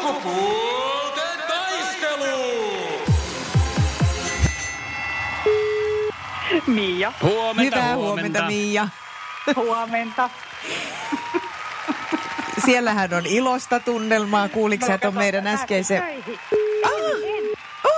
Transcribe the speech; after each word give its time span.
Sukupuolten 0.00 1.38
taistelu! 1.48 2.60
Mia, 6.66 7.12
Huomenta, 7.22 7.76
Hyvää 7.76 7.96
huomenta, 7.96 8.46
Miia. 8.46 8.88
huomenta. 9.56 10.30
Siellähän 12.64 13.14
on 13.14 13.26
ilosta 13.26 13.80
tunnelmaa. 13.80 14.48
Kuuliko 14.48 14.86
sä 14.86 14.98
ton 14.98 15.14
meidän 15.14 15.46
äskeisen? 15.46 16.02
Ah, 16.84 16.90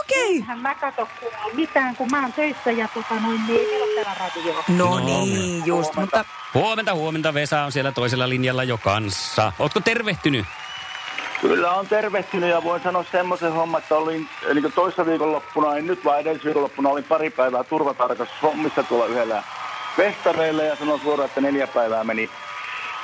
Okei. 0.00 0.40
Hän 0.40 0.58
mä 0.58 0.74
kato 0.74 1.08
mitään, 1.52 1.96
kun 1.96 2.08
mä 2.10 2.22
oon 2.22 2.32
töissä 2.32 2.70
ja 2.70 2.88
tota 2.94 3.14
noin, 3.14 3.40
niin 3.46 3.60
ei 3.60 3.82
ole 3.82 4.04
täällä 4.04 4.14
radioa. 4.20 4.64
No, 4.68 4.98
No, 4.98 5.04
niin, 5.04 5.66
just. 5.66 5.94
Mutta 5.96 6.24
Huomenta, 6.54 6.94
huomenta. 6.94 7.34
Vesa 7.34 7.62
on 7.62 7.72
siellä 7.72 7.92
toisella 7.92 8.28
linjalla 8.28 8.64
jo 8.64 8.78
kanssa. 8.78 9.52
Ootko 9.58 9.80
tervehtynyt? 9.80 10.46
Kyllä 11.42 11.72
on 11.72 11.86
tervehtynyt 11.86 12.50
ja 12.50 12.64
voin 12.64 12.82
sanoa 12.82 13.04
semmoisen 13.12 13.52
homman, 13.52 13.82
että 13.82 13.96
olin 13.96 14.28
eli 14.46 14.62
toissa 14.74 15.06
viikonloppuna, 15.06 15.76
en 15.76 15.86
nyt 15.86 16.04
vaan 16.04 16.20
edellis 16.20 16.44
viikonloppuna, 16.44 16.88
olin 16.88 17.04
pari 17.04 17.30
päivää 17.30 17.64
turvatarkastushommissa 17.64 18.82
tuolla 18.82 19.06
yhdellä 19.06 19.42
festareilla 19.96 20.62
ja 20.62 20.76
sanon 20.76 21.00
suoraan, 21.00 21.28
että 21.28 21.40
neljä 21.40 21.66
päivää 21.66 22.04
meni 22.04 22.30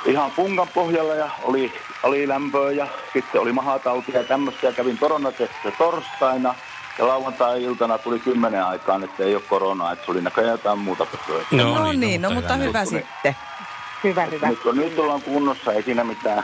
ihan 0.05 0.31
punkan 0.31 0.67
pohjalla 0.67 1.15
ja 1.15 1.29
oli, 1.43 1.73
oli 2.03 2.27
lämpöä 2.27 2.71
ja 2.71 2.87
sitten 3.13 3.41
oli 3.41 3.51
mahatautia 3.51 4.17
ja 4.17 4.23
tämmöistä 4.23 4.67
ja 4.67 4.73
kävin 4.73 4.97
koronatestissä 4.97 5.71
torstaina 5.77 6.55
ja 6.99 7.07
lauantai-iltana 7.07 7.97
tuli 7.97 8.19
kymmenen 8.19 8.65
aikaan, 8.65 9.03
että 9.03 9.23
ei 9.23 9.35
ole 9.35 9.43
koronaa, 9.49 9.91
että 9.91 10.05
se 10.05 10.11
oli 10.11 10.21
näköjään 10.21 10.51
jotain 10.51 10.79
muuta 10.79 11.05
pököä. 11.05 11.45
no, 11.51 11.91
niin, 11.91 12.21
no 12.21 12.31
mutta 12.31 12.55
hyvä 12.55 12.79
niin. 12.79 12.87
sitten. 12.87 13.35
Hyvä, 14.03 14.25
hyvä. 14.25 14.47
Nyt, 14.47 14.65
on, 14.65 14.75
nyt 14.75 14.99
ollaan 14.99 15.21
kunnossa, 15.21 15.73
ei 15.73 15.83
siinä 15.83 16.03
mitään. 16.03 16.43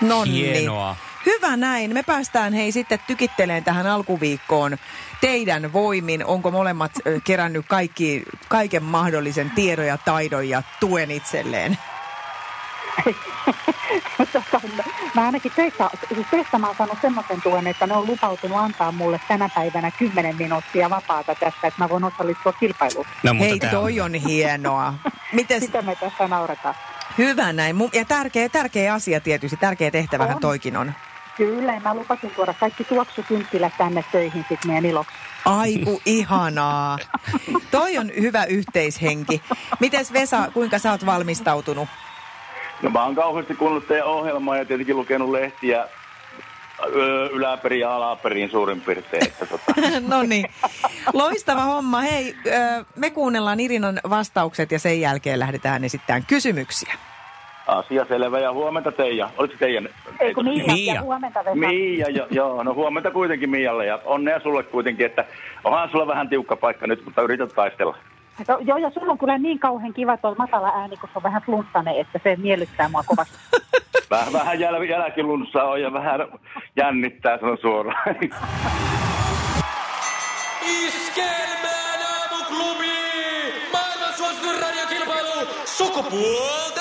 No 0.00 0.24
niin. 0.24 0.54
Hienoa. 0.54 0.96
Hyvä 1.26 1.56
näin. 1.56 1.94
Me 1.94 2.02
päästään 2.02 2.52
hei 2.52 2.72
sitten 2.72 2.98
tykitteleen 3.06 3.64
tähän 3.64 3.86
alkuviikkoon 3.86 4.76
teidän 5.20 5.72
voimin. 5.72 6.24
Onko 6.24 6.50
molemmat 6.50 6.92
kerännyt 7.24 7.66
kaikki, 7.68 8.22
kaiken 8.48 8.82
mahdollisen 8.82 9.50
tiedon 9.50 9.86
ja 9.86 9.98
taidon 9.98 10.48
ja 10.48 10.62
tuen 10.80 11.10
itselleen? 11.10 11.78
Tota, 14.32 14.60
mä 15.14 15.24
ainakin 15.26 15.52
töissä, 15.56 15.90
siis 16.14 16.26
töissä 16.30 16.58
mä 16.58 16.66
oon 16.66 16.76
saanut 16.76 16.98
semmoisen 17.02 17.42
tuen, 17.42 17.66
että 17.66 17.86
ne 17.86 17.94
on 17.94 18.06
lupautunut 18.06 18.58
antaa 18.58 18.92
mulle 18.92 19.20
tänä 19.28 19.48
päivänä 19.54 19.90
10 19.90 20.36
minuuttia 20.36 20.90
vapaata 20.90 21.34
tästä, 21.34 21.66
että 21.66 21.84
mä 21.84 21.88
voin 21.88 22.04
osallistua 22.04 22.52
kilpailuun. 22.52 23.06
No, 23.22 23.34
Hei, 23.40 23.58
toi 23.58 24.00
on 24.00 24.14
hienoa. 24.14 24.94
Mites, 25.32 25.62
Sitä 25.64 25.82
me 25.82 25.96
tässä 25.96 26.28
nauretaan. 26.28 26.74
Hyvä 27.18 27.52
näin. 27.52 27.76
Ja 27.92 28.04
tärkeä, 28.04 28.48
tärkeä 28.48 28.94
asia 28.94 29.20
tietysti, 29.20 29.56
tärkeä 29.56 29.90
tehtävähän 29.90 30.34
On. 30.34 30.40
toikin 30.40 30.76
on. 30.76 30.92
Kyllä, 31.36 31.80
mä 31.80 31.94
lupasin 31.94 32.30
tuoda 32.30 32.54
kaikki 32.60 32.84
tuoksukynttilät 32.84 33.72
tänne 33.78 34.04
töihin 34.12 34.44
sitten 34.48 34.70
meidän 34.70 34.84
iloksi. 34.84 35.14
Aiku 35.44 36.00
ihanaa. 36.06 36.98
Toi 37.70 37.98
on 37.98 38.10
hyvä 38.20 38.44
yhteishenki. 38.44 39.42
Mites 39.80 40.12
Vesa, 40.12 40.50
kuinka 40.54 40.78
sä 40.78 40.90
oot 40.90 41.06
valmistautunut? 41.06 41.88
No 42.82 42.90
mä 42.90 43.04
oon 43.04 43.14
kauheasti 43.14 43.54
kuunnellut 43.54 43.88
teidän 43.88 44.06
ohjelmaa 44.06 44.56
ja 44.56 44.64
tietenkin 44.64 44.96
lukenut 44.96 45.30
lehtiä 45.30 45.88
yläperin 47.32 47.80
ja 47.80 47.96
alaperin 47.96 48.50
suurin 48.50 48.80
piirtein. 48.80 49.26
Että 49.26 49.46
tota, 49.46 49.72
No 50.08 50.22
niin, 50.22 50.46
loistava 51.12 51.60
homma. 51.60 52.00
Hei, 52.00 52.34
me 52.96 53.10
kuunnellaan 53.10 53.60
Irinan 53.60 54.00
vastaukset 54.10 54.72
ja 54.72 54.78
sen 54.78 55.00
jälkeen 55.00 55.38
lähdetään 55.40 55.84
esittämään 55.84 56.24
kysymyksiä. 56.28 56.94
asia 57.66 58.04
selvä 58.08 58.38
ja 58.38 58.52
huomenta 58.52 58.92
Teija. 58.92 59.30
Oliko 59.38 59.54
Teijan? 59.58 59.88
Ei 60.20 60.34
kun 60.34 60.44
Miia, 60.44 60.66
Miia. 60.72 60.94
ja 60.94 61.02
huomenta 61.02 61.44
Vesa. 61.44 61.54
Miia, 61.56 62.08
jo, 62.10 62.26
joo, 62.30 62.62
no 62.62 62.74
huomenta 62.74 63.10
kuitenkin 63.10 63.50
Mialle 63.50 63.86
ja 63.86 63.98
onnea 64.04 64.40
sulle 64.40 64.62
kuitenkin, 64.62 65.06
että 65.06 65.24
onhan 65.64 65.88
sulla 65.90 66.06
vähän 66.06 66.28
tiukka 66.28 66.56
paikka 66.56 66.86
nyt, 66.86 67.04
mutta 67.04 67.22
yrität 67.22 67.54
taistella. 67.54 67.96
No, 68.48 68.58
joo, 68.60 68.76
ja 68.78 68.90
sulla 68.90 69.12
on 69.12 69.18
kyllä 69.18 69.38
niin 69.38 69.58
kauhean 69.58 69.92
kiva 69.94 70.16
tuo 70.16 70.34
matala 70.38 70.68
ääni, 70.74 70.96
kun 70.96 71.08
se 71.12 71.18
on 71.18 71.22
vähän 71.22 71.42
flunssainen, 71.42 71.96
että 72.00 72.20
se 72.22 72.36
miellyttää 72.36 72.88
mua 72.88 73.02
kovasti. 73.06 73.38
Vähän, 74.10 74.32
vähän 74.32 74.60
jäl, 74.60 74.82
jälkilunsaa 74.82 75.64
on 75.64 75.82
ja 75.82 75.92
vähän 75.92 76.20
jännittää, 76.76 77.38
sanon 77.38 77.58
suoraan. 77.60 78.16
Iskelmään 80.62 82.00
aamuklubi! 82.02 82.86
Maailman 83.72 84.14
suosituin 84.16 84.60
radiokilpailu! 84.60 85.48
Sukupuolten 85.64 86.73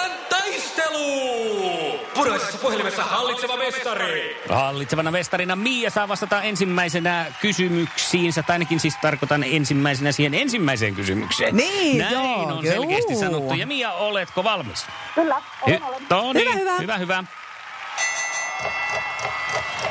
taistelu! 0.54 2.00
Puraisessa 2.14 2.58
puhelimessa 2.58 3.04
hallitseva 3.04 3.58
mestari! 3.58 4.42
Hallitsevana 4.50 5.12
mestarina 5.12 5.56
Mia 5.56 5.90
saa 5.90 6.08
vastata 6.08 6.42
ensimmäisenä 6.42 7.26
kysymyksiinsä, 7.42 8.44
tai 8.44 8.54
ainakin 8.56 8.80
siis 8.80 8.96
tarkoitan 9.02 9.44
ensimmäisenä 9.44 10.12
siihen 10.12 10.34
ensimmäiseen 10.34 10.96
kysymykseen. 10.96 11.56
Niin, 11.56 11.98
Näin 11.98 12.14
joo, 12.14 12.44
on 12.44 12.64
selkeästi 12.66 13.14
juu. 13.14 13.22
sanottu. 13.22 13.54
Ja 13.54 13.68
Mia, 13.68 13.92
oletko 13.92 14.44
valmis? 14.44 14.86
Kyllä, 15.16 15.42
olen, 15.62 15.80
Hy- 15.82 15.88
olen. 15.88 16.02
no 16.10 16.34
niin, 16.34 16.50
Hyvä, 16.60 16.60
hyvä. 16.60 16.78
hyvä, 16.80 16.98
hyvä. 16.98 17.24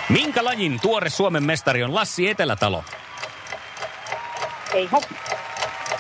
Minkä 0.09 0.45
lajin 0.45 0.81
tuore 0.81 1.11
Suomen 1.11 1.43
mestari 1.43 1.83
on 1.83 1.95
Lassi 1.95 2.29
Etelätalo? 2.29 2.85
Ei 4.75 4.87
hop. 4.87 5.05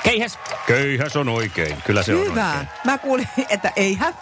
Keihäs. 0.02 0.38
Keihäs 0.66 1.16
on 1.16 1.28
oikein. 1.28 1.82
Kyllä 1.86 2.02
se 2.02 2.14
on 2.14 2.20
Hyvä. 2.20 2.48
oikein. 2.50 2.68
Mä 2.84 2.98
kuulin, 2.98 3.28
että 3.48 3.72
eihän, 3.76 4.14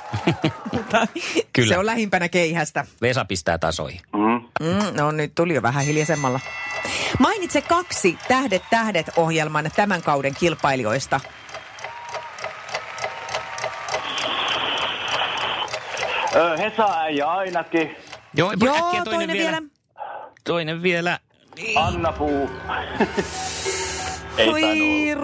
mutta 0.73 1.07
Kyllä. 1.53 1.69
se 1.75 1.79
on 1.79 1.87
lähimpänä 1.87 2.29
keihästä. 2.29 2.85
Vesa 3.03 3.25
pistää 3.25 3.59
tasoihin. 3.59 4.01
Mm. 4.13 4.67
Mm, 4.67 4.97
no 4.97 5.11
nyt 5.11 5.33
tuli 5.35 5.55
jo 5.55 5.63
vähän 5.63 5.85
hiljaisemmalla. 5.85 6.41
Mainitse 7.19 7.61
kaksi 7.61 8.19
Tähdet 8.29 8.63
tähdet 8.71 9.07
ohjelman 9.17 9.71
tämän 9.77 10.03
kauden 10.03 10.35
kilpailijoista. 10.35 11.21
Ö, 16.35 16.57
Hesa 16.57 17.01
äijä 17.01 17.27
ainakin, 17.27 17.97
Joo, 18.35 18.53
Joo, 18.65 18.75
äkkiä 18.87 19.05
toinen, 19.05 19.37
vielä. 19.37 19.63
Toinen 20.45 20.83
vielä. 20.83 21.19
Anna 21.77 22.13
Puu. 22.13 22.51
Ei 24.39 25.15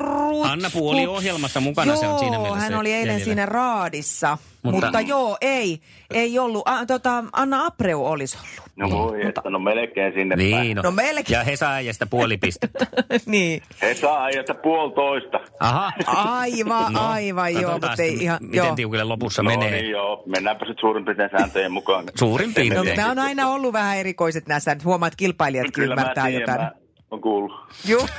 Anna 0.45 0.71
Puu 0.73 0.89
oli 0.91 1.07
ohjelmassa 1.07 1.61
mukana, 1.61 1.93
joo, 1.93 2.01
se 2.01 2.07
on 2.09 2.19
siinä 2.19 2.39
mielessä 2.39 2.65
hän 2.65 2.75
oli 2.75 2.93
eilen 2.93 3.07
jäljellä. 3.07 3.25
siinä 3.25 3.47
raadissa. 3.47 4.39
Mutta, 4.63 4.87
Mutta- 4.87 5.01
joo, 5.01 5.37
ei, 5.41 5.81
ei 6.15 6.39
ollut. 6.39 6.63
A, 6.69 6.87
tota, 6.87 7.25
Anna 7.33 7.67
Abreu 7.67 8.07
olisi 8.07 8.39
ollut. 8.39 8.71
No 8.77 8.91
voi, 8.91 9.27
että 9.27 9.43
no 9.51 9.59
melkein 9.59 10.13
sinne 10.13 10.37
päin. 10.37 10.51
Niin, 10.51 10.77
no. 10.77 10.83
No 10.83 10.91
melkein. 10.91 11.39
Ja 11.39 11.45
Hesa 11.45 11.71
äijästä 11.71 12.07
puoli 12.07 12.37
pistettä. 12.37 12.87
niin. 13.27 13.63
Hesa 13.83 14.25
äijästä 14.25 14.55
puolitoista. 14.55 15.41
Aha. 15.61 15.93
Aivan, 16.07 16.93
No, 16.93 17.09
aivan, 17.09 17.53
joo, 17.53 17.63
katsotaan 17.63 17.91
mutta 17.91 18.03
ei 18.03 18.15
ihan, 18.15 18.39
Miten 18.41 18.57
joo. 18.57 18.75
tiukille 18.77 19.05
lopussa 19.05 19.43
No 19.43 19.51
menee. 19.51 19.71
niin 19.71 19.91
joo, 19.91 20.23
mennäänpä 20.27 20.65
sitten 20.67 20.81
suurin 20.81 21.05
piirtein 21.05 21.31
sääntöjen 21.39 21.73
mukaan. 21.73 22.05
Suurin 22.19 22.49
No, 22.49 22.55
piirtein. 22.57 22.97
nämä 22.97 23.11
on 23.11 23.19
aina 23.19 23.49
ollut 23.49 23.73
vähän 23.73 23.97
erikoiset 23.99 24.47
näissä, 24.49 24.73
että 24.73 24.85
huomaat, 24.85 25.13
että 25.13 25.19
kilpailijatkin 25.19 25.73
Kyllä 25.75 25.95
mä 25.95 26.01
ymmärtää 26.01 26.25
tiedän, 26.27 26.41
jotain. 26.41 26.61
mä 26.61 26.73
on 27.11 27.21
kuullut. 27.21 27.53
Joo. 27.89 28.09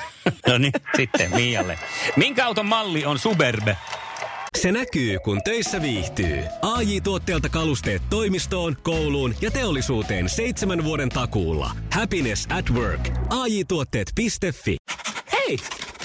No 0.47 0.57
niin, 0.57 0.71
sitten 0.95 1.31
Mialle. 1.35 1.79
Minkä 2.15 2.45
auton 2.45 2.65
malli 2.65 3.05
on 3.05 3.19
Superbe? 3.19 3.77
Se 4.57 4.71
näkyy, 4.71 5.19
kun 5.19 5.41
töissä 5.43 5.81
viihtyy. 5.81 6.43
ai 6.61 7.01
tuotteelta 7.01 7.49
kalusteet 7.49 8.01
toimistoon, 8.09 8.77
kouluun 8.83 9.35
ja 9.41 9.51
teollisuuteen 9.51 10.29
seitsemän 10.29 10.83
vuoden 10.83 11.09
takuulla. 11.09 11.71
Happiness 11.93 12.47
at 12.57 12.69
work. 12.69 13.09
AJ-tuotteet.fi. 13.29 14.77
Hei! 15.31 15.57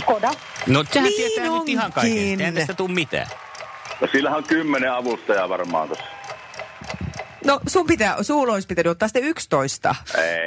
Skoda. 0.00 0.30
No 0.66 0.84
sehän 0.92 1.08
Niin 1.08 1.16
tietää 1.32 1.58
nyt 1.58 1.68
ihan 1.68 1.92
kaiken. 1.92 2.12
onkin. 2.12 2.40
Eihän 2.40 2.54
tästä 2.54 2.74
tuu 2.74 2.88
mitään. 2.88 3.26
No 4.00 4.08
sillähän 4.12 4.38
on 4.38 4.44
kymmenen 4.44 4.92
avustajaa 4.92 5.48
varmaan 5.48 5.88
tuossa. 5.88 6.04
No 7.44 7.60
sun 7.68 7.86
pitää, 7.86 8.22
sulla 8.22 8.52
olisi 8.52 8.68
pitänyt 8.68 8.90
ottaa 8.90 9.08
sitten 9.08 9.24
11. 9.24 9.94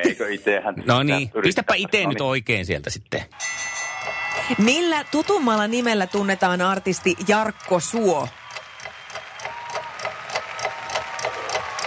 Eikö 0.04 0.34
itsehän... 0.34 0.76
No 0.86 1.04
niin, 1.04 1.32
pistäpä 1.44 1.74
itse 1.76 2.04
No 2.04 2.10
nyt 2.10 2.18
niin. 2.18 2.24
oikein 2.28 2.66
sieltä 2.66 2.90
sitten. 2.90 3.22
Millä 4.58 5.04
tutummalla 5.12 5.68
nimellä 5.68 6.08
tunnetaan 6.08 6.62
artisti 6.62 7.16
Jarkko 7.28 7.80
Suo? 7.80 8.28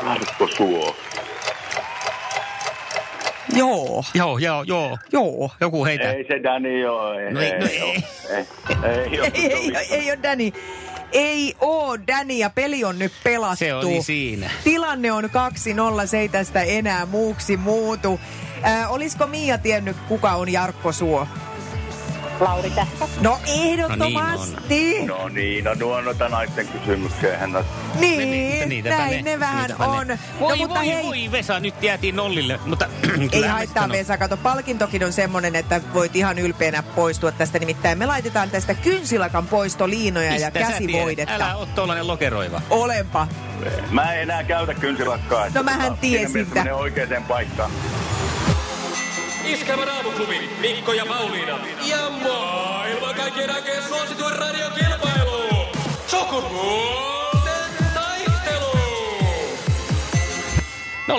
Markko 0.02 0.48
Suo. 0.48 0.96
Joo, 3.60 4.04
Joo, 4.14 4.38
joo, 4.38 4.62
joo. 4.62 4.98
joo. 5.12 5.50
Joku 5.60 5.84
heitä. 5.84 6.12
Ei 6.12 6.24
se 6.28 6.42
Dani 6.42 6.84
oo. 6.86 7.12
Ei, 7.14 7.32
No 7.32 7.40
ei- 7.40 7.58
no 7.58 7.66
ei. 7.66 7.82
oo. 7.82 7.92
ei, 7.92 8.44
ei, 9.12 9.20
oo. 9.20 9.26
Ei, 9.34 9.52
ei, 9.52 9.76
ei, 9.76 9.86
ei 9.90 10.10
ole 10.10 10.18
Dani. 10.22 10.52
Ei 11.12 11.54
oo 11.60 11.98
Dani 12.06 12.38
ja 12.38 12.50
peli 12.50 12.84
on 12.84 12.98
nyt 12.98 13.12
pelattu. 13.24 13.56
Se 13.56 13.74
oli 13.74 14.02
siinä. 14.02 14.50
Tilanne 14.64 15.12
on 15.12 15.24
2-0, 15.24 16.06
se 16.06 16.18
ei 16.18 16.28
tästä 16.28 16.62
enää 16.62 17.06
muuksi 17.06 17.56
muutu. 17.56 18.20
Äh, 18.64 18.92
olisiko 18.92 19.26
Mia 19.26 19.58
tiennyt, 19.58 19.96
kuka 20.08 20.32
on 20.32 20.52
Jarkko 20.52 20.92
Suo? 20.92 21.26
Lauri 22.40 22.70
Tähkä. 22.70 23.06
No 23.20 23.38
ehdottomasti. 23.46 25.06
No 25.06 25.28
niin, 25.28 25.64
no 25.64 25.74
nuo 25.74 26.00
noita 26.00 26.28
naisten 26.28 26.68
kysymyksiä. 26.68 27.46
No... 27.46 27.64
Niin, 28.00 28.30
Niin, 28.30 28.68
niitäpä 28.68 28.96
näin 28.96 29.24
ne, 29.24 29.40
vähän 29.40 29.58
niitäpä 29.58 29.84
on. 29.84 30.06
Ne. 30.06 30.14
No, 30.14 30.40
Voi, 30.40 30.56
mutta 30.56 30.74
voi, 30.74 30.86
hei, 30.86 31.04
voi, 31.04 31.32
Vesa, 31.32 31.60
nyt 31.60 31.82
jäätiin 31.82 32.16
nollille. 32.16 32.60
Mutta 32.66 32.88
ei 33.32 33.42
haittaa 33.42 33.82
sanon. 33.82 33.96
Vesa, 33.98 34.16
kato, 34.18 34.36
palkintokin 34.36 35.04
on 35.04 35.12
semmonen, 35.12 35.56
että 35.56 35.80
voit 35.94 36.16
ihan 36.16 36.38
ylpeänä 36.38 36.82
poistua 36.82 37.32
tästä. 37.32 37.58
Nimittäin 37.58 37.98
me 37.98 38.06
laitetaan 38.06 38.50
tästä 38.50 38.74
kynsilakan 38.74 39.46
poistoliinoja 39.46 40.26
ja 40.26 40.32
Mistä 40.32 40.50
tiedät? 40.50 40.70
käsivoidetta. 40.70 41.34
Älä 41.34 41.56
oo 41.56 41.66
tollanen 41.66 42.06
lokeroiva. 42.06 42.62
Olenpa. 42.70 43.28
Mä 43.90 44.12
en 44.14 44.22
enää 44.22 44.44
käytä 44.44 44.74
kynsilakkaa. 44.74 45.46
No 45.54 45.62
mähän 45.62 45.88
tota, 45.88 46.00
tiesin 46.00 46.46
siinä 46.52 46.74
oikeaan 46.74 47.24
paikkaan. 47.28 47.70
Iskelmän 49.44 49.88
aamuklubi, 49.88 50.50
Mikko 50.60 50.92
ja 50.92 51.06
Pauliina. 51.06 51.58
Ja 51.86 52.10
maailman 52.10 53.14
kaikkien 53.14 53.50
aikeen 53.50 53.82
suosituen 53.82 54.36
radiokilpailu. 54.38 55.66
Sukupuolten 56.06 57.70
taistelu. 57.94 58.78
020366800 61.08 61.12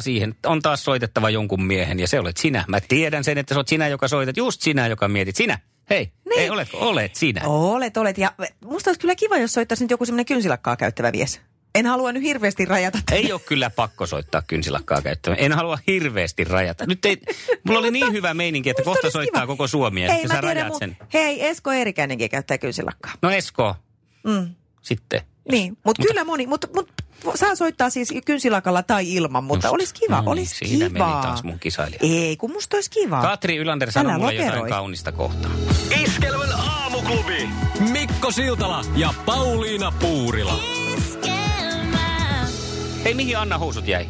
siihen. 0.00 0.34
On 0.46 0.62
taas 0.62 0.84
soitettava 0.84 1.30
jonkun 1.30 1.62
miehen 1.64 2.00
ja 2.00 2.08
se 2.08 2.20
olet 2.20 2.36
sinä. 2.36 2.64
Mä 2.68 2.80
tiedän 2.80 3.24
sen, 3.24 3.38
että 3.38 3.54
se 3.54 3.58
olet 3.58 3.68
sinä, 3.68 3.88
joka 3.88 4.08
soitat. 4.08 4.36
Just 4.36 4.62
sinä, 4.62 4.86
joka 4.86 5.08
mietit. 5.08 5.36
Sinä. 5.36 5.58
Hei, 5.90 6.12
Niin. 6.28 6.40
ei 6.40 6.50
oletko? 6.50 6.78
Olet 6.78 7.14
sinä. 7.14 7.40
Olet, 7.44 7.96
olet. 7.96 8.18
Ja 8.18 8.32
musta 8.64 8.90
olisi 8.90 9.00
kyllä 9.00 9.14
kiva, 9.14 9.38
jos 9.38 9.52
soittaisi 9.52 9.84
nyt 9.84 9.90
joku 9.90 10.04
semmoinen 10.06 10.26
kynsilakkaa 10.26 10.76
käyttävä 10.76 11.10
mies. 11.10 11.40
En 11.74 11.86
halua 11.86 12.12
nyt 12.12 12.22
hirveästi 12.22 12.64
rajata. 12.64 12.98
tätä. 12.98 13.14
Ei 13.14 13.32
ole 13.32 13.40
kyllä 13.40 13.70
pakko 13.70 14.06
soittaa 14.06 14.42
kynsilakkaa 14.42 15.02
käyttöön. 15.02 15.36
En 15.40 15.52
halua 15.52 15.78
hirveästi 15.86 16.44
rajata. 16.44 16.86
Nyt 16.86 17.04
ei, 17.04 17.16
mulla 17.64 17.78
oli 17.78 17.90
niin 17.90 18.12
hyvä 18.12 18.34
meininki, 18.34 18.70
että 18.70 18.82
kohta 18.82 19.10
soittaa 19.10 19.42
kiva. 19.42 19.46
koko 19.52 19.66
Suomi 19.66 20.02
ja 20.02 20.12
Hei, 20.12 20.22
sä 20.22 20.28
tiedän, 20.28 20.42
rajaat 20.44 20.72
mu- 20.72 20.78
sen. 20.78 20.96
Hei, 21.14 21.46
Esko 21.46 21.72
Eerikäinenkin 21.72 22.30
käyttää 22.30 22.58
kynsilakkaa. 22.58 23.12
No 23.22 23.30
Esko, 23.30 23.76
Mm. 24.24 24.54
sitten. 24.82 25.20
Niin, 25.52 25.76
mutta 25.84 26.02
kyllä 26.02 26.24
moni, 26.24 26.46
mutta 26.46 26.68
mut, 26.74 26.88
saa 27.34 27.54
soittaa 27.54 27.90
siis 27.90 28.08
kynsilakalla 28.24 28.82
tai 28.82 29.14
ilman, 29.14 29.44
mutta 29.44 29.66
Just. 29.66 29.74
olisi 29.74 29.94
kiva, 29.94 30.14
No 30.16 30.20
niin, 30.20 30.28
olisi 30.28 30.54
siinä 30.54 30.88
kiva. 30.90 31.08
meni 31.08 31.22
taas 31.22 31.42
mun 31.42 31.58
kisailija. 31.58 31.98
Ei, 32.02 32.36
kun 32.36 32.52
musta 32.52 32.76
olisi 32.76 32.90
kiva. 32.90 33.22
Katri 33.22 33.56
Ylander 33.56 33.90
sanoi 33.92 34.18
mulle 34.18 34.34
jotain 34.34 34.48
lokeroi. 34.50 34.68
kaunista 34.70 35.12
kohtaa. 35.12 35.50
Iskelmän 36.04 36.52
aamuklubi. 36.52 37.48
Mikko 37.92 38.30
Siltala 38.30 38.84
ja 38.96 39.14
Pauliina 39.26 39.92
Puurila. 40.00 40.54
Hei, 43.04 43.14
mihin 43.14 43.38
Anna 43.38 43.58
housut 43.58 43.88
jäi? 43.88 44.06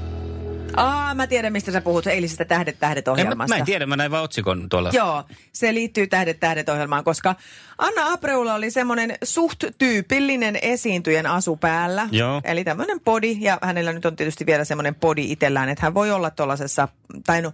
Aa, 0.76 1.14
mä 1.14 1.26
tiedän, 1.26 1.52
mistä 1.52 1.72
sä 1.72 1.80
puhut 1.80 2.06
eilisestä 2.06 2.44
Tähdet 2.44 2.78
tähdet 2.78 3.08
En, 3.08 3.10
mä, 3.10 3.12
ohjelmasta. 3.12 3.54
mä 3.54 3.58
en 3.58 3.64
tiedä, 3.64 3.86
mä 3.86 3.96
näin 3.96 4.10
vaan 4.10 4.24
otsikon 4.24 4.68
tuolla. 4.68 4.90
Joo, 4.92 5.24
se 5.52 5.74
liittyy 5.74 6.06
Tähdet 6.06 6.40
tähdet 6.40 6.68
ohjelmaan, 6.68 7.04
koska 7.04 7.34
Anna 7.78 8.12
Apreula 8.12 8.54
oli 8.54 8.70
semmoinen 8.70 9.14
suht 9.24 9.64
tyypillinen 9.78 10.58
esiintyjen 10.62 11.26
asu 11.26 11.56
päällä. 11.56 12.08
Joo. 12.10 12.40
Eli 12.44 12.64
tämmöinen 12.64 13.00
podi, 13.00 13.36
ja 13.40 13.58
hänellä 13.62 13.92
nyt 13.92 14.04
on 14.04 14.16
tietysti 14.16 14.46
vielä 14.46 14.64
semmoinen 14.64 14.94
podi 14.94 15.32
itsellään, 15.32 15.68
että 15.68 15.86
hän 15.86 15.94
voi 15.94 16.10
olla 16.10 16.30
tuollaisessa, 16.30 16.88
tai 17.26 17.42
no, 17.42 17.52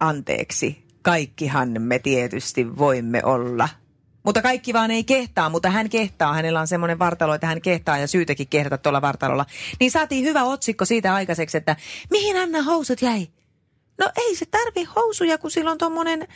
anteeksi, 0.00 0.84
kaikkihan 1.02 1.74
me 1.78 1.98
tietysti 1.98 2.78
voimme 2.78 3.24
olla. 3.24 3.68
Mutta 4.24 4.42
kaikki 4.42 4.72
vaan 4.72 4.90
ei 4.90 5.04
kehtaa, 5.04 5.48
mutta 5.48 5.70
hän 5.70 5.90
kehtaa. 5.90 6.34
Hänellä 6.34 6.60
on 6.60 6.66
semmoinen 6.66 6.98
vartalo, 6.98 7.34
että 7.34 7.46
hän 7.46 7.60
kehtaa 7.60 7.98
ja 7.98 8.06
syytäkin 8.06 8.48
kehdata 8.48 8.78
tuolla 8.78 9.02
vartalolla. 9.02 9.46
Niin 9.80 9.90
saatiin 9.90 10.24
hyvä 10.24 10.42
otsikko 10.42 10.84
siitä 10.84 11.14
aikaiseksi, 11.14 11.56
että 11.56 11.76
mihin 12.10 12.36
Anna 12.36 12.62
housut 12.62 13.02
jäi? 13.02 13.28
No 13.98 14.10
ei 14.16 14.36
se 14.36 14.46
tarvi 14.46 14.84
housuja, 14.96 15.38
kun 15.38 15.50
sillä 15.50 15.70
on 15.70 15.78
tommonen 15.78 16.28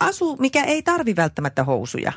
asu, 0.00 0.36
mikä 0.36 0.64
ei 0.64 0.82
tarvi 0.82 1.16
välttämättä 1.16 1.64
housuja. 1.64 2.12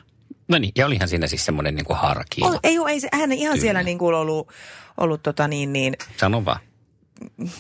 No 0.48 0.58
niin, 0.58 0.72
ja 0.78 0.86
olihan 0.86 1.08
siinä 1.08 1.28
siis 1.28 1.46
semmoinen 1.46 1.76
niin 1.76 1.86
harkiin. 1.90 2.48
On, 2.48 2.60
ei, 2.64 2.80
oo, 2.80 2.88
ei 2.88 3.00
se, 3.00 3.10
hän 3.14 3.32
ei 3.32 3.40
ihan 3.40 3.54
Kyllä. 3.54 3.62
siellä 3.62 3.84
niin 3.84 3.98
kuin 3.98 4.16
ollut, 4.16 4.48
ollut 4.98 5.24
tota 5.24 5.48
niin, 5.48 5.74
niin 5.74 5.94
Sano 6.18 6.46
vaan. 6.46 6.60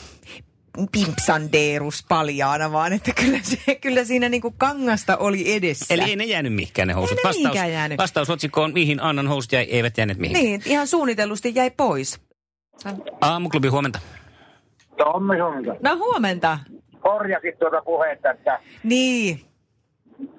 pimpsandeerus 0.91 2.05
paljaana, 2.09 2.71
vaan 2.71 2.93
että 2.93 3.11
kyllä, 3.13 3.39
se, 3.41 3.75
kyllä 3.75 4.03
siinä 4.03 4.29
niin 4.29 4.41
kuin 4.41 4.53
kangasta 4.57 5.17
oli 5.17 5.55
edessä. 5.55 5.93
Eli 5.93 6.03
ei 6.03 6.15
ne 6.15 6.23
jäänyt 6.23 6.53
mihinkään 6.53 6.87
ne 6.87 6.93
housut. 6.93 7.17
Ei 7.17 7.23
ne 7.23 7.37
mihinkään 7.37 7.71
jäänyt. 7.71 7.97
vastausotsikko 7.97 8.61
on, 8.63 8.73
mihin 8.73 9.03
Annan 9.03 9.27
housut 9.27 9.51
jäi, 9.51 9.63
eivät 9.63 9.97
jääneet 9.97 10.17
mihinkään. 10.17 10.45
Niin, 10.45 10.61
ihan 10.65 10.87
suunnitellusti 10.87 11.51
jäi 11.55 11.71
pois. 11.71 12.19
Aamuklubi, 13.21 13.67
huomenta. 13.67 13.99
Tommi 14.97 15.39
huomenta. 15.39 15.75
No 15.81 15.97
huomenta. 15.97 16.59
Korjasit 16.99 17.59
tuota 17.59 17.81
puhetta, 17.81 18.31
että 18.31 18.59
Niin. 18.83 19.41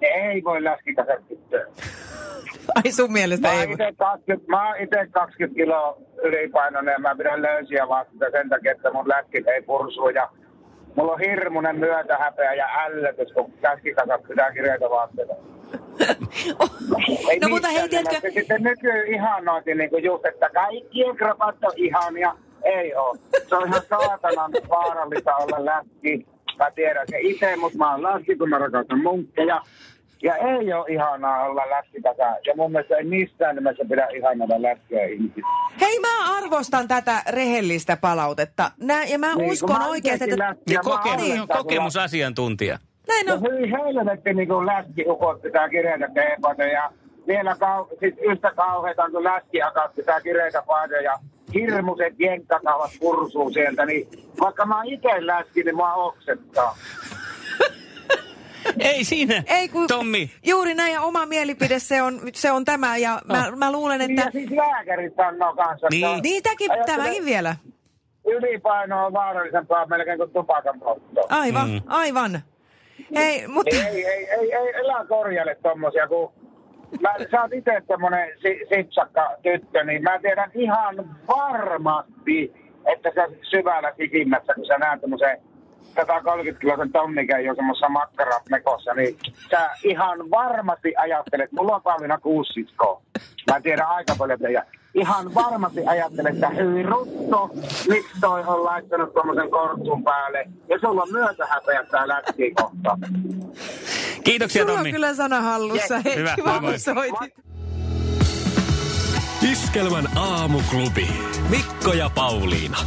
Ei 0.01 0.45
voi 0.45 0.65
läskitä 0.65 1.05
tyttöä. 1.29 1.67
Ai 2.85 2.93
sun 2.93 3.13
mielestä 3.13 3.49
Mä 3.49 3.55
ei 3.61 3.67
voi. 3.67 3.75
ite 3.75 3.93
20, 3.99 4.51
mä 4.51 4.69
oon 4.69 4.77
ite 4.81 5.07
20 5.11 5.57
kiloa 5.57 5.97
ylipainoinen 6.23 6.93
ja 6.93 6.99
mä 6.99 7.17
pidän 7.17 7.43
löysiä 7.43 7.89
vastata 7.89 8.31
sen 8.33 8.49
takia, 8.49 8.73
että 8.73 8.93
mun 8.93 9.09
läskit 9.09 9.49
ei 9.49 9.63
pursu 9.63 10.09
ja 10.09 10.29
mulla 10.97 11.13
on 11.13 11.21
hirmuinen 11.21 11.77
myötähäpeä 11.79 12.55
ja 12.55 12.67
ällötys, 12.85 13.33
kun 13.33 13.53
käskikasat 13.61 14.23
pitää 14.29 14.53
kirjoita 14.53 14.91
vaatteita. 14.91 15.35
Ei 17.31 17.39
No 17.43 17.49
mutta 17.49 17.69
hei, 17.69 17.89
tiedätkö-. 17.89 18.31
Sitten 18.35 18.63
nyky 18.63 19.03
ihanointi 19.07 19.75
niin 19.75 19.91
kuin 19.91 20.05
just, 20.05 20.27
että 20.27 20.51
kaikkien 20.55 21.17
kropat 21.17 21.57
on 21.65 21.73
ihania. 21.77 22.37
Ei 22.65 22.95
oo. 22.95 23.17
Se 23.49 23.57
on 23.57 23.67
ihan 23.69 23.83
saatanan 23.89 24.51
vaarallista 24.69 25.37
olla 25.37 25.65
läski. 25.65 26.27
Mä 26.59 26.71
tiedän 26.71 27.07
se 27.11 27.19
itse, 27.21 27.57
mutta 27.57 27.79
mä 27.79 27.91
oon 27.93 28.03
läski, 28.03 28.37
kun 28.37 28.49
mä 28.49 28.59
rakastan 28.59 29.03
munkkeja. 29.03 29.61
Ja 30.23 30.37
ei 30.37 30.73
ole 30.73 30.85
ihanaa 30.89 31.45
olla 31.45 31.63
läski 31.71 32.01
takana. 32.03 32.37
Ja 32.47 32.53
mun 32.57 32.73
mielestä 32.73 32.97
ei 32.97 33.05
missään 33.05 33.55
nimessä 33.55 33.85
pidä 33.89 34.07
ihanada 34.15 34.63
läskiä 34.63 35.05
ihmisiä. 35.05 35.45
Hei, 35.81 36.01
mä 36.01 36.37
arvostan 36.37 36.89
tätä 36.89 37.23
rehellistä 37.31 37.97
palautetta. 37.97 38.71
Nä, 38.81 39.05
ja 39.05 39.19
mä 39.19 39.35
Niin, 39.35 39.51
uskon 39.53 39.79
mä 39.79 39.89
oikeasti, 39.89 40.25
että... 40.31 40.39
läski 40.49 40.75
ja 40.75 40.81
kokemus, 40.81 41.31
on 41.31 41.39
kun 41.39 41.57
kokemusasiantuntija. 41.57 42.79
Näin 43.09 43.27
No 43.27 43.35
on. 43.35 43.41
hyi 43.43 43.71
helvetti, 43.71 44.35
niin 44.35 44.49
kuin 44.49 44.67
läskiukot 44.67 45.43
pitää 45.43 45.69
kireitä 45.69 46.09
teepaita 46.15 46.63
ja 46.63 46.91
vielä 47.27 47.53
kau- 47.53 47.97
sit 48.01 48.15
yhtä 48.31 48.53
kauheita 48.57 49.11
kuin 49.11 49.25
läskiakat 49.25 49.95
pitää 49.95 50.21
kireitä 50.21 50.63
paitoja 50.67 51.01
ja 51.03 51.19
hirmuiset 51.55 52.15
jenkkakavat 52.21 52.91
pursuu 53.01 53.51
sieltä, 53.51 53.87
niin 53.87 54.09
vaikka 54.41 54.67
mä 54.67 54.77
oon 54.77 54.87
itse 54.87 55.27
läski, 55.27 55.63
niin 55.63 55.77
mä 55.77 55.95
oksettaa. 55.95 56.77
Ei 58.79 59.05
siinä, 59.05 59.43
Ei 59.47 59.69
kun, 59.69 59.87
Tommi. 59.87 60.31
Juuri 60.47 60.75
näin 60.75 60.93
ja 60.95 61.01
oma 61.01 61.27
mielipide 61.27 61.79
se 61.79 62.03
on, 62.03 62.21
se 62.35 62.51
on 62.51 62.65
tämä 62.65 62.97
ja 62.97 63.21
mä, 63.25 63.53
mä 63.57 63.73
luulen, 63.73 63.99
Niin 63.99 64.17
ja 64.17 64.23
että... 64.23 64.31
siis 64.39 64.51
lääkärit 64.51 65.15
sanoo 65.17 65.55
kanssa, 65.55 65.87
että 65.87 66.21
Niin. 66.23 66.43
Tämäkin, 66.43 66.71
Ajattele- 66.71 66.85
tämäkin 66.87 67.25
vielä. 67.25 67.57
ylipaino 68.27 69.07
on 69.07 69.13
vaarallisempaa 69.13 69.87
melkein 69.87 70.19
kuin 70.19 70.31
tupakan 70.31 70.81
poltto. 70.81 71.21
Aivan, 71.29 71.71
Mm. 71.71 71.81
aivan. 71.87 72.43
Hei, 73.15 73.49
mutta... 73.49 73.77
Ei, 73.77 73.83
ei, 73.87 74.07
ei, 74.07 74.31
ei, 74.31 74.53
ei 74.55 74.73
elä 74.75 75.05
korjaile 75.09 75.57
tommosia, 75.63 76.09
kun 76.09 76.33
mä, 77.01 77.15
sä 77.31 77.43
oot 77.43 77.53
itse 77.53 77.83
semmonen 77.89 78.29
si, 78.43 78.61
sipsakka 78.69 79.31
tyttö, 79.43 79.85
niin 79.85 80.03
mä 80.03 80.19
tiedän 80.19 80.51
ihan 80.55 80.97
varmasti, 81.29 82.53
että 82.93 83.11
sä 83.15 83.29
syvällä 83.43 83.93
sisimmässä, 83.97 84.55
kun 84.55 84.67
sä 84.67 84.79
näet 84.79 85.01
tämmöisen 85.01 85.39
130 85.95 86.61
kiloisen 86.61 86.93
tonnikäin 86.93 87.45
jo 87.45 87.55
semmoisessa 87.55 87.89
makkaramekossa, 87.89 88.95
niin 88.95 89.17
sä 89.51 89.71
ihan 89.85 90.31
varmasti 90.31 90.95
ajattelet, 90.97 91.53
mulla 91.53 91.75
on 91.75 91.83
Pauliina 91.83 92.19
kuusi 92.19 92.53
siskoa. 92.53 93.03
Mä 93.51 93.61
tiedän 93.61 93.89
aika 93.89 94.15
paljon 94.19 94.39
teidän. 94.39 94.67
Ihan 94.95 95.35
varmasti 95.35 95.87
ajattelet, 95.87 96.35
että 96.35 96.49
hyi 96.49 96.83
rutto, 96.83 97.51
miksi 97.89 98.21
toi 98.21 98.43
on 98.47 98.65
laittanut 98.65 99.13
tuommoisen 99.13 99.51
kortsun 99.51 100.05
päälle. 100.05 100.49
Ja 100.69 100.79
sulla 100.79 101.03
on 101.03 101.13
myötähäpeä 101.13 101.85
tää 101.91 102.09
lätkiä 102.09 102.51
kohta. 102.55 102.99
Kiitoksia 104.25 104.63
Sulla 104.63 104.73
on 104.73 104.79
Tommi. 104.79 104.93
kyllä 104.93 105.15
sana 105.15 105.41
hallussa. 105.43 105.99
Hei, 106.05 106.17
Hyvä, 106.17 106.35
kiva, 106.37 106.51
moi 106.53 106.61
moi. 106.61 106.71
kun 106.73 106.81
soitit. 106.81 107.45
Iskelmän 109.53 110.19
aamuklubi. 110.19 111.09
Mikko 111.49 111.93
ja 111.93 112.11
Pauliina. 112.15 112.79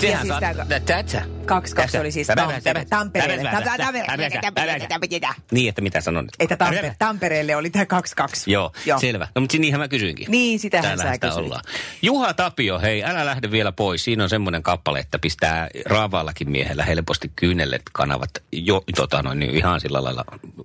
Sehän 0.00 0.20
siis 0.20 0.28
saa... 0.28 0.40
tää- 0.40 0.54
Tä- 0.68 0.80
Tätsä. 0.80 1.22
Kaksi 1.46 1.74
kaksi 1.74 1.98
oli 1.98 2.12
siis 2.12 2.28
Tampere- 2.28 2.86
Tampereelle. 2.90 3.50
Niin, 5.52 5.68
että 5.68 5.82
mitä 5.82 6.00
sanon 6.00 6.24
nyt? 6.24 6.32
Että 6.38 6.54
Tampe- 6.70 6.94
Tampereelle 6.98 7.56
oli 7.56 7.70
tämä 7.70 7.84
2-2. 7.84 7.86
Joo, 8.46 8.72
Joo. 8.86 8.98
selvä. 8.98 9.28
No 9.34 9.40
mutta 9.40 9.58
niinhän 9.58 9.80
mä 9.80 9.88
kysyinkin. 9.88 10.26
Niin, 10.30 10.58
sitähän 10.58 10.98
sä 10.98 11.18
kysyit. 11.18 11.44
ollaan. 11.44 11.62
Juha 12.02 12.34
Tapio, 12.34 12.80
hei, 12.80 13.04
älä 13.04 13.26
lähde 13.26 13.50
vielä 13.50 13.72
pois. 13.72 14.04
Siinä 14.04 14.22
on 14.22 14.28
semmoinen 14.28 14.62
kappale, 14.62 14.98
että 14.98 15.18
pistää 15.18 15.68
raavaallakin 15.86 16.50
miehellä 16.50 16.84
helposti 16.84 17.32
kyynellet 17.36 17.82
kanavat 17.92 18.30
jo 18.52 18.82
tota 18.96 19.22
noin, 19.22 19.38
niin 19.38 19.54
ihan 19.56 19.80
sillä 19.80 20.04
lailla 20.04 20.24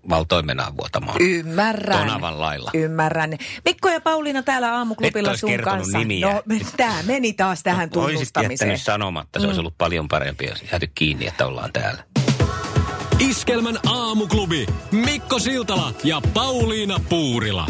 valtoimenaan 0.09 0.77
vuotamaan. 0.77 1.17
Ymmärrän. 1.21 1.99
Tonavan 1.99 2.39
lailla. 2.41 2.71
Ymmärrän. 2.73 3.33
Mikko 3.65 3.89
ja 3.89 4.01
Pauliina 4.01 4.43
täällä 4.43 4.67
Et 4.67 4.73
aamuklubilla 4.73 5.29
ois 5.29 5.39
sun 5.39 5.51
kanssa. 5.63 5.97
nimiä. 5.97 6.27
No, 6.33 6.43
tämä 6.77 6.95
meni 7.03 7.33
taas 7.33 7.63
tähän 7.63 7.89
tunnustamiseen. 7.89 8.51
jättänyt 8.69 8.81
sanomatta, 8.81 9.39
se 9.39 9.45
Mm. 9.45 9.47
olisi 9.49 9.59
ollut 9.59 9.77
paljon 9.77 10.07
parempi, 10.07 10.45
jos 10.45 10.63
jääty 10.71 10.87
kiinni, 10.95 11.27
että 11.27 11.45
ollaan 11.45 11.73
täällä. 11.73 12.03
Iskelmän 13.19 13.79
aamuklubi. 13.85 14.65
Mikko 14.91 15.39
Siltala 15.39 15.93
ja 16.03 16.21
Pauliina 16.33 16.99
Puurila. 17.09 17.67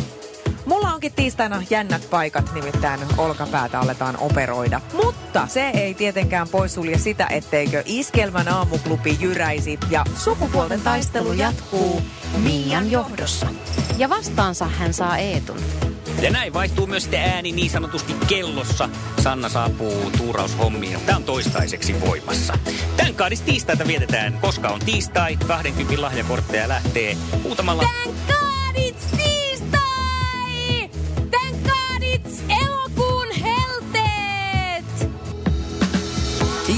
Mulla 0.66 0.94
onkin 0.94 1.14
tiistaina 1.14 1.64
jännät 1.70 2.10
paikat, 2.10 2.54
nimittäin 2.54 3.00
olkapäätä 3.18 3.80
aletaan 3.80 4.18
operoida. 4.18 4.82
Mutta 4.94 5.48
se 5.48 5.70
ei 5.70 5.94
tietenkään 5.94 6.48
poissulje 6.50 6.98
sitä, 6.98 7.28
etteikö 7.28 7.84
Iskelmän 7.86 8.48
aamuklubi 8.48 9.18
jyräisi 9.20 9.78
ja 9.90 10.06
sukupuolten 10.16 10.82
taistelu 10.82 11.34
jatkuu 11.34 12.02
Mian 12.38 12.92
johdossa. 12.92 13.48
Ja 13.98 14.10
vastaansa 14.10 14.66
hän 14.66 14.94
saa 14.94 15.18
Eetun. 15.18 15.60
Ja 16.22 16.32
näin 16.32 16.54
vaihtuu 16.54 16.88
myös 16.88 17.04
sitten 17.04 17.22
ääni 17.22 17.52
niin 17.52 17.70
sanotusti 17.70 18.16
kellossa. 18.28 18.90
Sanna 19.22 19.50
saapuu 19.50 20.12
tuuraushommiin. 20.18 21.02
Tämä 21.06 21.16
on 21.16 21.24
toistaiseksi 21.24 22.02
voimassa. 22.02 22.54
Tän 22.98 23.16
kaadis 23.16 23.42
tiistaita 23.42 23.88
vietetään, 23.88 24.38
koska 24.42 24.70
on 24.70 24.80
tiistai. 24.80 25.38
20 25.48 26.02
lahjakortteja 26.02 26.68
lähtee 26.68 27.18
muutamalla... 27.44 27.84
Thank 27.84 28.18
God 28.28 28.76
it's 28.76 29.18
tiistai! 29.18 30.90
Thank 31.32 31.64
God 31.64 32.02
it's 32.04 32.64
elokuun 32.64 33.28
helteet! 33.42 35.10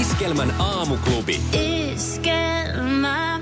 Iskelmän 0.00 0.54
aamuklubi. 0.58 1.40
Iskelmä. 1.92 3.41